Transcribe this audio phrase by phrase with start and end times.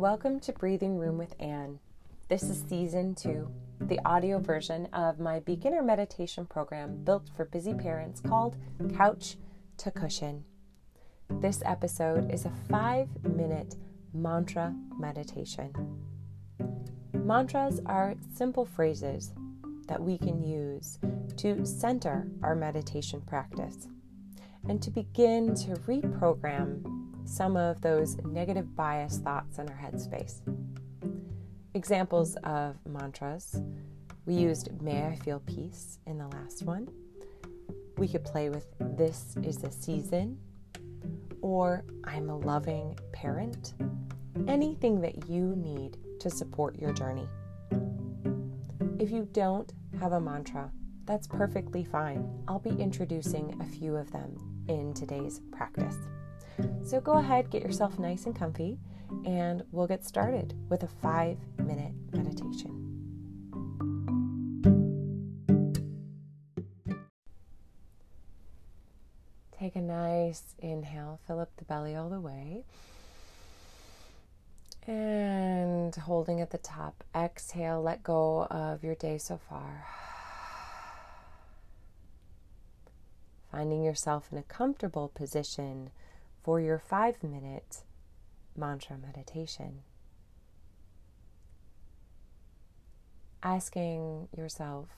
[0.00, 1.78] Welcome to Breathing Room with Ann.
[2.30, 3.50] This is season two,
[3.82, 8.56] the audio version of my beginner meditation program built for busy parents called
[8.96, 9.36] Couch
[9.76, 10.42] to Cushion.
[11.28, 13.76] This episode is a five minute
[14.14, 15.70] mantra meditation.
[17.12, 19.34] Mantras are simple phrases
[19.86, 20.98] that we can use
[21.36, 23.86] to center our meditation practice
[24.66, 30.40] and to begin to reprogram some of those negative bias thoughts in our headspace.
[31.74, 33.60] Examples of mantras
[34.26, 36.88] we used May I Feel Peace in the last one.
[37.98, 40.38] We could play with This is a Season
[41.40, 43.74] or I'm a loving parent.
[44.48, 47.28] Anything that you need to support your journey.
[48.98, 50.70] If you don't have a mantra,
[51.06, 52.28] that's perfectly fine.
[52.48, 54.36] I'll be introducing a few of them
[54.68, 55.96] in today's practice.
[56.84, 58.78] So go ahead, get yourself nice and comfy,
[59.24, 62.80] and we'll get started with a five minute meditation.
[69.56, 72.64] Take a nice inhale, fill up the belly all the way.
[74.86, 79.86] And holding at the top, exhale, let go of your day so far.
[83.52, 85.90] Finding yourself in a comfortable position
[86.42, 87.78] for your five minute
[88.56, 89.82] mantra meditation.
[93.42, 94.88] Asking yourself,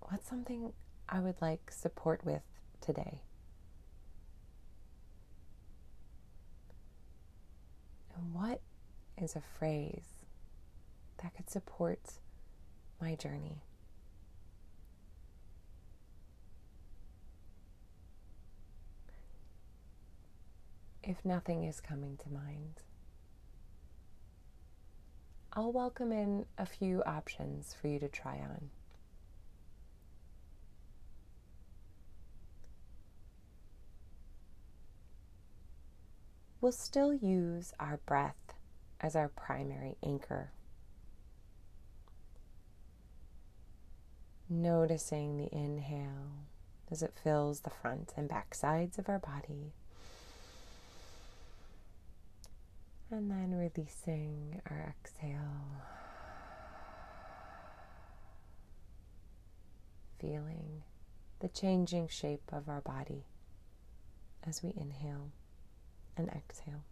[0.00, 0.72] what's something
[1.08, 2.42] I would like support with
[2.80, 3.22] today?
[8.16, 8.60] And what
[9.20, 10.06] is a phrase
[11.22, 12.00] that could support
[13.00, 13.62] my journey?
[21.02, 22.82] If nothing is coming to mind.
[25.52, 28.70] I'll welcome in a few options for you to try on.
[36.62, 38.54] We'll still use our breath
[39.00, 40.52] as our primary anchor.
[44.48, 46.46] Noticing the inhale
[46.90, 49.72] as it fills the front and back sides of our body.
[53.12, 55.38] And then releasing our exhale.
[60.18, 60.82] Feeling
[61.40, 63.26] the changing shape of our body
[64.46, 65.30] as we inhale
[66.16, 66.84] and exhale.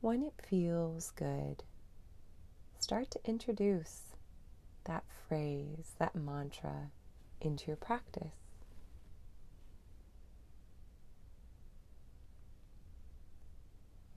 [0.00, 1.64] When it feels good,
[2.78, 4.16] start to introduce
[4.84, 6.90] that phrase, that mantra
[7.42, 8.43] into your practice.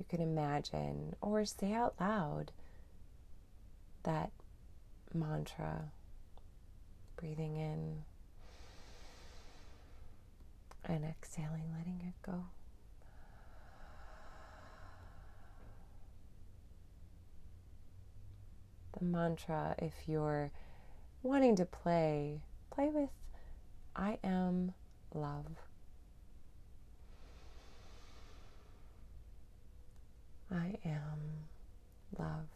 [0.10, 2.52] Can imagine or say out loud
[4.04, 4.32] that
[5.14, 5.92] mantra,
[7.16, 8.04] breathing in
[10.86, 12.46] and exhaling, letting it go.
[18.98, 20.52] The mantra, if you're
[21.22, 22.42] wanting to play,
[22.72, 23.10] play with
[23.96, 24.74] I am
[25.14, 25.67] love.
[30.52, 31.48] I am
[32.18, 32.48] love.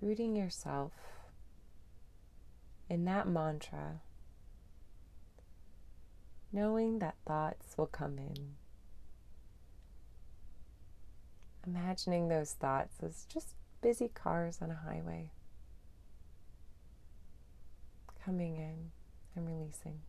[0.00, 0.92] Rooting yourself
[2.88, 4.00] in that mantra,
[6.52, 8.54] knowing that thoughts will come in.
[11.66, 15.30] Imagining those thoughts as just busy cars on a highway
[18.24, 18.90] coming in
[19.36, 20.00] and releasing.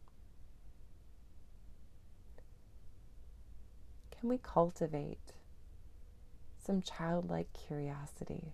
[4.23, 5.33] Can we cultivate
[6.57, 8.53] some childlike curiosity?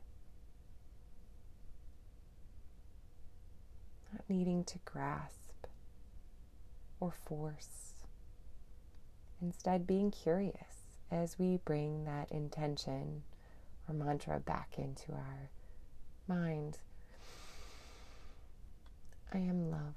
[4.11, 5.67] Not needing to grasp
[6.99, 7.93] or force.
[9.39, 13.21] Instead, being curious as we bring that intention
[13.87, 15.51] or mantra back into our
[16.27, 16.79] mind.
[19.31, 19.93] I am love.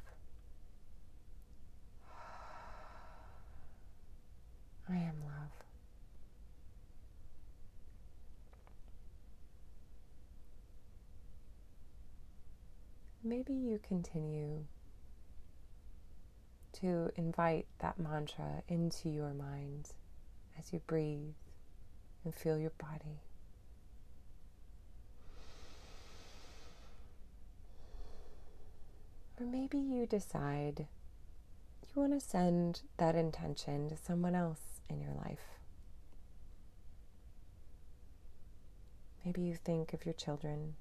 [4.86, 5.62] I am love.
[13.32, 14.62] Maybe you continue
[16.70, 19.88] to invite that mantra into your mind
[20.58, 21.32] as you breathe
[22.24, 23.22] and feel your body.
[29.40, 30.86] Or maybe you decide
[31.88, 35.56] you want to send that intention to someone else in your life.
[39.24, 40.74] Maybe you think of your children,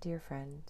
[0.00, 0.62] dear friend.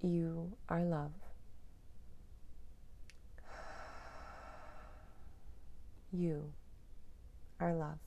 [0.00, 1.12] You are love.
[6.12, 6.52] You
[7.60, 7.98] are love.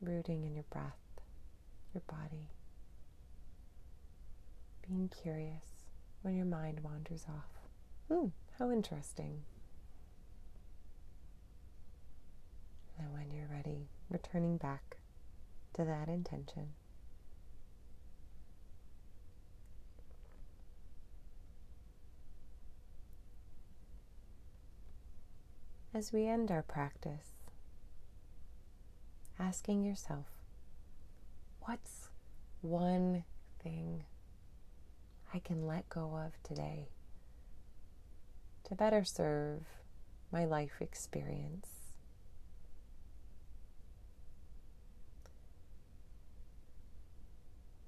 [0.00, 0.98] Rooting in your breath,
[1.94, 2.48] your body.
[4.86, 5.86] Being curious
[6.22, 7.68] when your mind wanders off.
[8.08, 8.28] Hmm,
[8.58, 9.42] how interesting.
[13.02, 14.96] And when you're ready, returning back
[15.74, 16.68] to that intention.
[25.92, 27.32] As we end our practice,
[29.38, 30.26] asking yourself,
[31.62, 32.08] what's
[32.60, 33.24] one
[33.62, 34.04] thing
[35.34, 36.88] I can let go of today
[38.64, 39.62] to better serve
[40.30, 41.81] my life experience?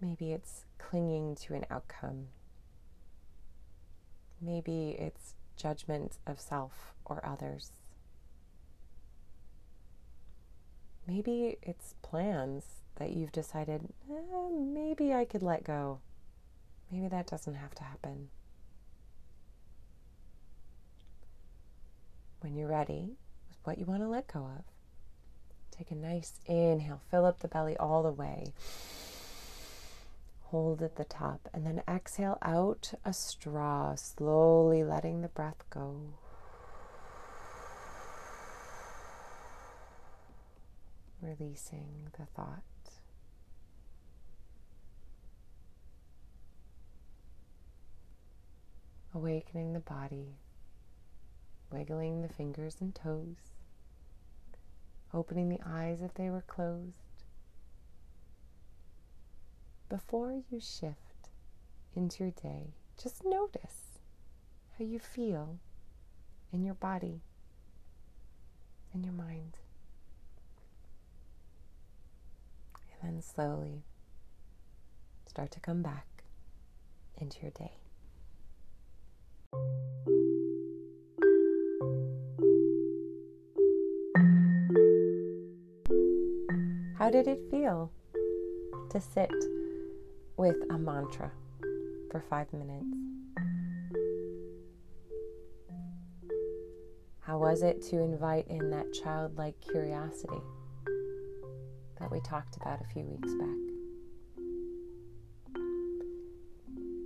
[0.04, 2.26] Maybe it's clinging to an outcome.
[4.38, 7.70] Maybe it's judgment of self or others.
[11.08, 12.64] Maybe it's plans
[12.96, 16.00] that you've decided, eh, maybe I could let go.
[16.90, 18.28] Maybe that doesn't have to happen.
[22.40, 23.16] When you're ready
[23.48, 24.64] with what you want to let go of,
[25.70, 28.52] take a nice inhale, fill up the belly all the way.
[30.54, 35.96] Hold at the top, and then exhale out a straw, slowly letting the breath go.
[41.20, 42.62] releasing the thought.
[49.12, 50.36] Awakening the body,
[51.72, 53.50] wiggling the fingers and toes,
[55.12, 57.03] opening the eyes if they were closed.
[59.88, 61.28] Before you shift
[61.94, 64.00] into your day, just notice
[64.78, 65.58] how you feel
[66.52, 67.20] in your body
[68.92, 69.58] and your mind.
[73.04, 73.82] and then slowly
[75.26, 76.06] start to come back
[77.18, 77.72] into your day.
[86.98, 87.90] How did it feel
[88.90, 89.30] to sit
[90.36, 91.30] with a mantra
[92.10, 92.86] for five minutes?
[97.20, 100.42] How was it to invite in that childlike curiosity?
[102.04, 103.56] that we talked about a few weeks back.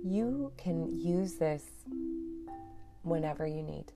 [0.03, 1.63] You can use this
[3.03, 3.93] whenever you need.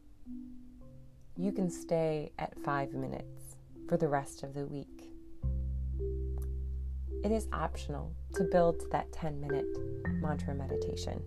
[1.35, 3.57] You can stay at five minutes
[3.89, 5.12] for the rest of the week.
[7.24, 9.65] It is optional to build that 10 minute
[10.21, 11.21] mantra meditation.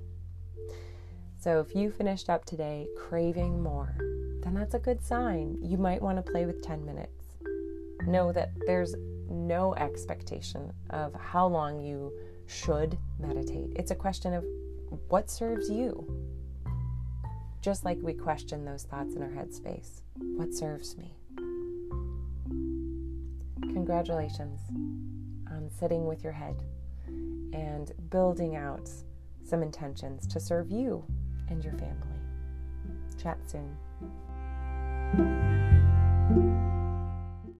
[1.38, 3.96] So if you finished up today craving more,
[4.42, 5.58] then that's a good sign.
[5.62, 7.24] You might want to play with 10 minutes.
[8.06, 8.94] Know that there's
[9.28, 12.12] no expectation of how long you
[12.46, 13.72] should meditate.
[13.76, 14.44] It's a question of
[15.08, 16.06] what serves you.
[17.60, 20.02] Just like we question those thoughts in our headspace
[20.36, 21.14] what serves me?
[23.72, 24.60] Congratulations
[25.50, 26.62] on sitting with your head
[27.52, 28.90] and building out
[29.44, 31.04] some intentions to serve you
[31.48, 32.18] and your family.
[33.22, 33.76] Chat soon.